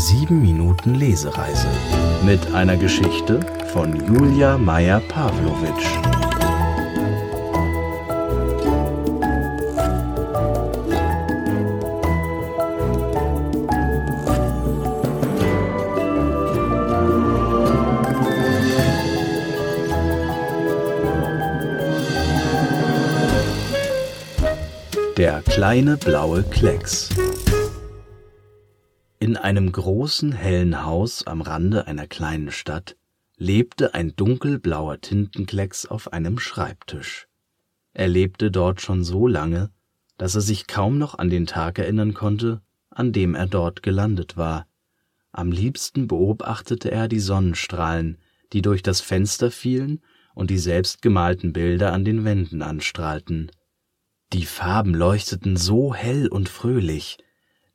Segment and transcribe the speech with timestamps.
[0.00, 1.68] 7 Minuten Lesereise
[2.24, 3.38] mit einer Geschichte
[3.74, 5.84] von Julia Meyer-Pawlowitsch.
[25.18, 27.10] Der kleine blaue Klecks.
[29.30, 32.96] In einem großen hellen Haus am Rande einer kleinen Stadt
[33.36, 37.28] lebte ein dunkelblauer Tintenklecks auf einem Schreibtisch.
[37.92, 39.70] Er lebte dort schon so lange,
[40.18, 44.36] dass er sich kaum noch an den Tag erinnern konnte, an dem er dort gelandet
[44.36, 44.66] war.
[45.30, 48.18] Am liebsten beobachtete er die Sonnenstrahlen,
[48.52, 50.00] die durch das Fenster fielen
[50.34, 53.52] und die selbstgemalten Bilder an den Wänden anstrahlten.
[54.32, 57.18] Die Farben leuchteten so hell und fröhlich,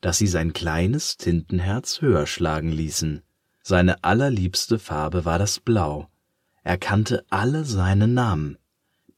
[0.06, 3.24] dass sie sein kleines Tintenherz höher schlagen ließen.
[3.64, 6.10] Seine allerliebste Farbe war das Blau.
[6.62, 8.60] Er kannte alle seine Namen.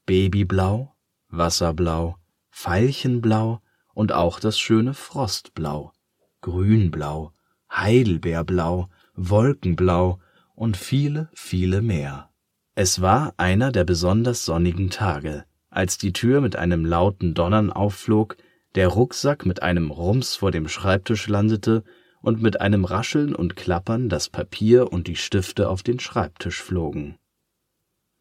[0.06, 0.94] Babyblau,
[1.28, 2.16] Wasserblau,
[2.50, 3.60] Veilchenblau
[3.92, 5.92] und auch das schöne Frostblau,
[6.40, 7.34] Grünblau,
[7.70, 10.20] Heidelbeerblau, Wolkenblau
[10.54, 12.30] und viele, viele mehr.
[12.74, 18.38] Es war einer der besonders sonnigen Tage, als die Tür mit einem lauten Donnern aufflog,
[18.78, 21.82] der Rucksack mit einem Rums vor dem Schreibtisch landete
[22.22, 27.18] und mit einem Rascheln und Klappern das Papier und die Stifte auf den Schreibtisch flogen.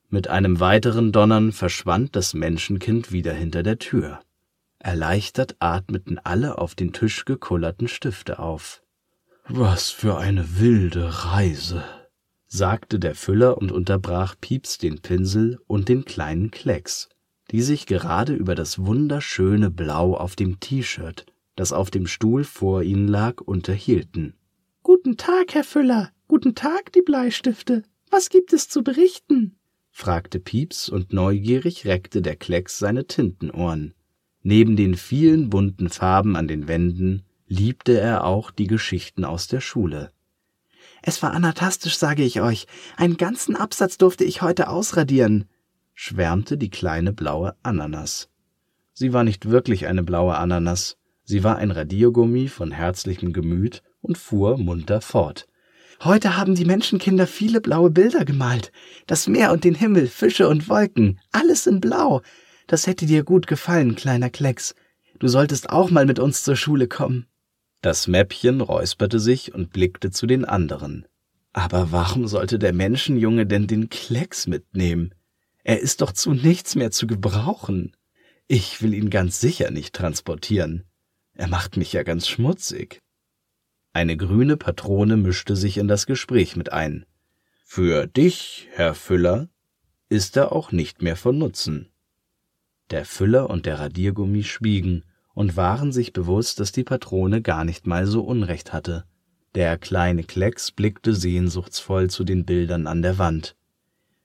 [0.10, 4.20] Mit einem weiteren Donnern verschwand das Menschenkind wieder hinter der Tür.
[4.80, 8.82] Erleichtert atmeten alle auf den Tisch gekullerten Stifte auf.
[9.48, 11.84] Was für eine wilde Reise,
[12.48, 17.10] sagte der Füller und unterbrach Pieps den Pinsel und den kleinen Klecks
[17.52, 22.84] die sich gerade über das wunderschöne Blau auf dem T-Shirt, das auf dem Stuhl vor
[22.84, 24.34] ihnen lag, unterhielten.
[24.84, 26.12] Guten Tag, Herr Füller.
[26.28, 27.84] Guten Tag, die Bleistifte.
[28.10, 29.58] Was gibt es zu berichten?
[29.92, 33.94] fragte Pieps und neugierig reckte der Klecks seine Tintenohren.
[34.44, 39.62] Neben den vielen bunten Farben an den Wänden liebte er auch die Geschichten aus der
[39.62, 40.12] Schule.
[41.02, 42.68] Es war anatastisch, sage ich euch.
[42.98, 45.46] Einen ganzen Absatz durfte ich heute ausradieren
[46.00, 48.30] schwärmte die kleine blaue Ananas.
[48.94, 54.16] Sie war nicht wirklich eine blaue Ananas, sie war ein Radiergummi von herzlichem Gemüt und
[54.16, 55.48] fuhr munter fort.
[56.04, 58.72] Heute haben die Menschenkinder viele blaue Bilder gemalt.
[59.08, 62.22] Das Meer und den Himmel, Fische und Wolken, alles in Blau.
[62.68, 64.76] Das hätte dir gut gefallen, kleiner Klecks.
[65.18, 67.26] Du solltest auch mal mit uns zur Schule kommen.
[67.82, 71.08] Das Mäppchen räusperte sich und blickte zu den anderen.
[71.54, 75.16] Aber warum sollte der Menschenjunge denn den Klecks mitnehmen?
[75.68, 77.94] Er ist doch zu nichts mehr zu gebrauchen.
[78.48, 80.86] Ich will ihn ganz sicher nicht transportieren.
[81.34, 83.02] Er macht mich ja ganz schmutzig.
[83.92, 87.06] Eine grüne Patrone mischte sich in das Gespräch mit ein.
[87.66, 89.50] Für dich, Herr Füller,
[90.08, 91.90] ist er auch nicht mehr von Nutzen.
[92.90, 95.04] Der Füller und der Radiergummi schwiegen
[95.34, 99.04] und waren sich bewusst, dass die Patrone gar nicht mal so Unrecht hatte.
[99.54, 103.57] Der kleine Klecks blickte sehnsuchtsvoll zu den Bildern an der Wand.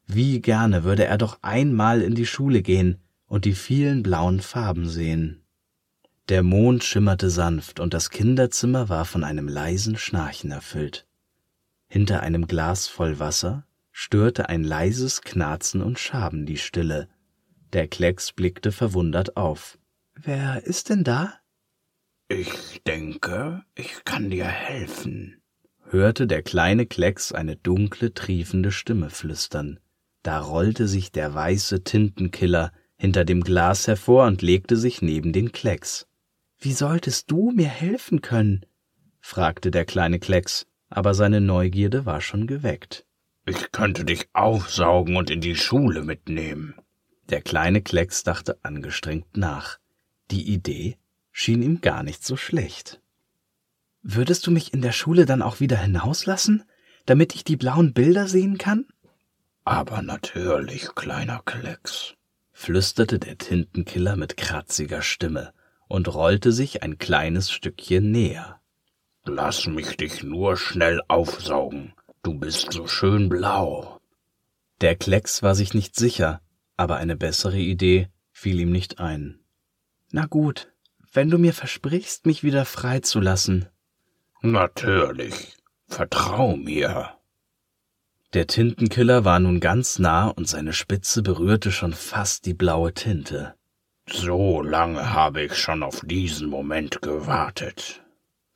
[0.06, 4.88] Wie gerne würde er doch einmal in die Schule gehen und die vielen blauen Farben
[4.88, 5.42] sehen.
[6.28, 11.06] Der Mond schimmerte sanft und das Kinderzimmer war von einem leisen Schnarchen erfüllt.
[11.88, 17.08] Hinter einem Glas voll Wasser störte ein leises Knarzen und Schaben die Stille.
[17.72, 19.78] Der Klecks blickte verwundert auf.
[20.14, 21.34] Wer ist denn da?
[22.28, 25.42] Ich denke, ich kann dir helfen,
[25.90, 29.80] hörte der kleine Klecks eine dunkle, triefende Stimme flüstern.
[30.22, 35.50] Da rollte sich der weiße Tintenkiller hinter dem Glas hervor und legte sich neben den
[35.52, 36.06] Klecks.
[36.58, 38.64] Wie solltest du mir helfen können?
[39.20, 43.04] fragte der kleine Klecks, aber seine Neugierde war schon geweckt.
[43.44, 46.74] Ich könnte dich aufsaugen und in die Schule mitnehmen.
[47.28, 49.78] Der kleine Klecks dachte angestrengt nach.
[50.30, 50.96] Die Idee
[51.32, 53.00] schien ihm gar nicht so schlecht.
[54.02, 56.62] Würdest du mich in der Schule dann auch wieder hinauslassen,
[57.06, 58.86] damit ich die blauen Bilder sehen kann?
[59.64, 62.14] Aber natürlich, kleiner Klecks,
[62.52, 65.52] flüsterte der Tintenkiller mit kratziger Stimme
[65.88, 68.60] und rollte sich ein kleines Stückchen näher.
[69.24, 71.94] Lass mich dich nur schnell aufsaugen.
[72.22, 74.00] Du bist so schön blau.
[74.80, 76.40] Der Klecks war sich nicht sicher,
[76.76, 79.38] aber eine bessere Idee fiel ihm nicht ein.
[80.10, 80.72] Na gut,
[81.12, 83.68] wenn du mir versprichst, mich wieder freizulassen.
[84.40, 85.56] Natürlich.
[85.86, 87.10] Vertrau mir.
[88.34, 93.54] Der Tintenkiller war nun ganz nah und seine Spitze berührte schon fast die blaue Tinte.
[94.08, 98.02] So lange habe ich schon auf diesen Moment gewartet.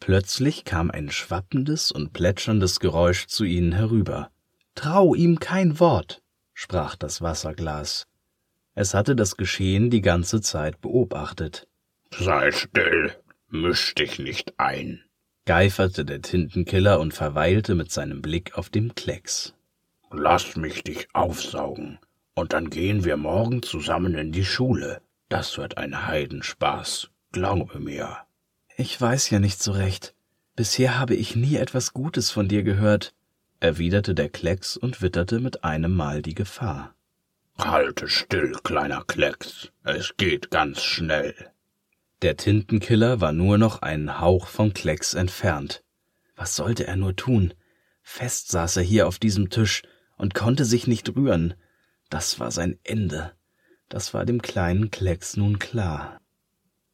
[0.01, 4.31] Plötzlich kam ein schwappendes und plätscherndes Geräusch zu ihnen herüber.
[4.75, 6.23] Trau ihm kein Wort,
[6.55, 8.07] sprach das Wasserglas.
[8.75, 11.69] Es hatte das Geschehen die ganze Zeit beobachtet.
[12.19, 13.13] Sei still,
[13.51, 15.03] misch dich nicht ein,
[15.45, 19.53] geiferte der Tintenkiller und verweilte mit seinem Blick auf dem Klecks.
[20.11, 21.99] Lass mich dich aufsaugen,
[22.35, 25.01] und dann gehen wir morgen zusammen in die Schule.
[25.29, 28.19] Das wird ein Heidenspaß, glaube mir.
[28.77, 30.15] Ich weiß ja nicht so recht.
[30.55, 33.15] Bisher habe ich nie etwas Gutes von dir gehört,
[33.61, 36.95] erwiderte der Klecks und witterte mit einem Mal die Gefahr.
[37.59, 41.35] Halte still, kleiner Klecks, es geht ganz schnell.
[42.23, 45.83] Der Tintenkiller war nur noch einen Hauch vom Klecks entfernt.
[46.37, 47.55] Was sollte er nur tun?
[48.03, 49.83] Fest saß er hier auf diesem Tisch
[50.17, 51.55] und konnte sich nicht rühren.
[52.11, 53.33] Das war sein Ende.
[53.89, 56.21] Das war dem kleinen Klecks nun klar.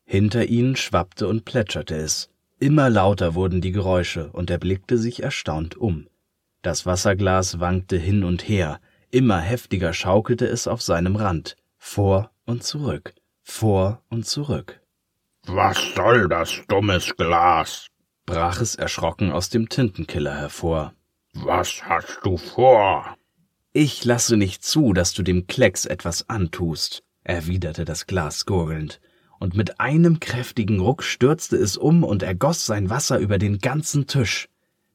[0.04, 2.28] Hinter ihnen schwappte und plätscherte es.
[2.58, 6.08] Immer lauter wurden die Geräusche, und er blickte sich erstaunt um.
[6.62, 8.80] Das Wasserglas wankte hin und her,
[9.10, 14.80] immer heftiger schaukelte es auf seinem Rand, vor und zurück, vor und zurück.
[15.46, 17.88] Was soll das dummes Glas?
[18.26, 20.94] brach es erschrocken aus dem Tintenkiller hervor.
[21.34, 23.16] Was hast du vor?
[23.72, 29.00] Ich lasse nicht zu, dass du dem Klecks etwas antust, erwiderte das Glas gurgelnd
[29.42, 34.06] und mit einem kräftigen Ruck stürzte es um und ergoss sein Wasser über den ganzen
[34.06, 34.48] Tisch.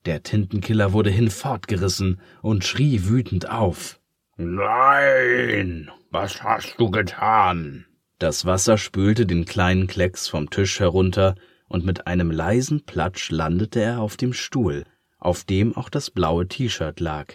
[0.05, 3.99] Der Tintenkiller wurde hinfortgerissen und schrie wütend auf.
[4.37, 7.87] Nein, was hast du getan?
[8.19, 11.35] Das Wasser spülte den kleinen Klecks vom Tisch herunter,
[11.67, 14.85] und mit einem leisen Platsch landete er auf dem Stuhl,
[15.19, 17.33] auf dem auch das blaue T-Shirt lag.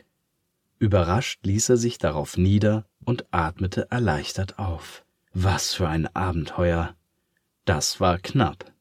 [0.79, 5.05] Überrascht ließ er sich darauf nieder und atmete erleichtert auf.
[5.33, 6.95] Was für ein Abenteuer.
[7.65, 8.73] Das war knapp.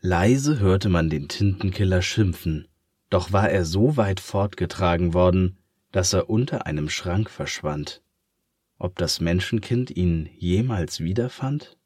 [0.00, 2.68] Leise hörte man den Tintenkiller schimpfen,
[3.10, 5.58] doch war er so weit fortgetragen worden,
[5.92, 8.02] dass er unter einem Schrank verschwand.
[8.78, 11.78] Ob das Menschenkind ihn jemals wiederfand?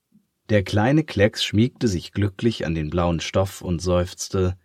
[0.48, 4.56] Der kleine Klecks schmiegte sich glücklich an den blauen Stoff und seufzte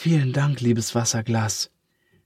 [0.00, 1.72] Vielen Dank, liebes Wasserglas.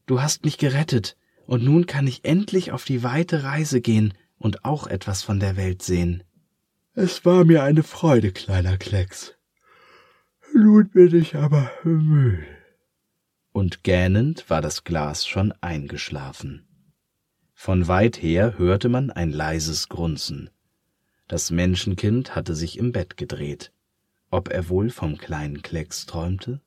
[0.05, 1.17] Du hast mich gerettet,
[1.47, 5.57] und nun kann ich endlich auf die weite Reise gehen und auch etwas von der
[5.57, 6.23] Welt sehen.
[6.93, 9.37] Es war mir eine Freude, kleiner Klecks.
[10.55, 12.45] Nun bin ich aber müde.
[13.53, 16.67] Und gähnend war das Glas schon eingeschlafen.
[17.55, 20.51] Von weit her hörte man ein leises Grunzen.
[21.27, 23.73] Das Menschenkind hatte sich im Bett gedreht.
[24.31, 26.61] Ob er wohl vom kleinen Klecks träumte?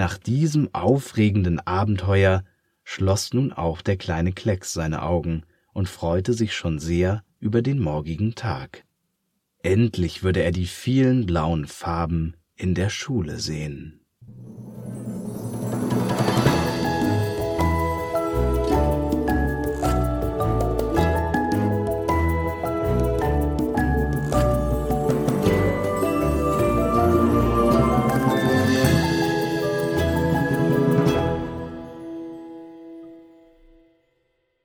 [0.00, 2.42] Nach diesem aufregenden Abenteuer
[2.84, 5.42] schloss nun auch der kleine Klecks seine Augen
[5.74, 8.86] und freute sich schon sehr über den morgigen Tag.
[9.62, 14.00] Endlich würde er die vielen blauen Farben in der Schule sehen.